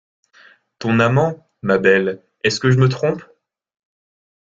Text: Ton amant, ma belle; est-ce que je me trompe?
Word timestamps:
Ton 0.79 0.99
amant, 0.99 1.47
ma 1.61 1.77
belle; 1.77 2.23
est-ce 2.43 2.59
que 2.59 2.71
je 2.71 2.79
me 2.79 2.89
trompe? 2.89 3.21